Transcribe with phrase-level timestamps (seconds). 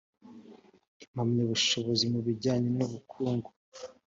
[1.05, 3.49] impamyabushobozi mu bijyanye n ubukungu